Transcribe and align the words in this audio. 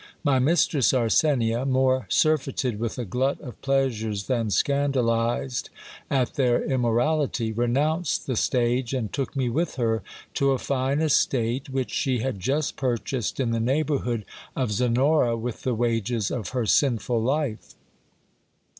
My 0.23 0.39
mistress 0.39 0.93
Arsenia, 0.93 1.63
more 1.63 2.07
surfeited 2.09 2.79
with 2.79 2.97
a 2.97 3.05
glut 3.05 3.39
of 3.39 3.61
pleasures 3.61 4.23
than 4.25 4.49
scandalized 4.49 5.69
at 6.09 6.33
their 6.33 6.63
immorality, 6.65 7.51
renounced 7.51 8.25
the 8.25 8.35
stage, 8.35 8.95
and 8.95 9.13
took 9.13 9.35
me 9.35 9.47
with 9.47 9.75
her 9.75 10.01
to 10.33 10.53
a 10.53 10.57
fine 10.57 11.01
estate 11.01 11.69
which 11.69 11.91
she 11.91 12.17
had 12.17 12.39
just 12.39 12.77
purchased 12.77 13.39
in 13.39 13.51
the 13.51 13.59
neighbourhood 13.59 14.25
of 14.55 14.71
Zenora 14.71 15.37
with 15.37 15.61
the 15.61 15.75
wages 15.75 16.31
of 16.31 16.49
her 16.49 16.65
sinful 16.65 17.21
life. 17.21 17.75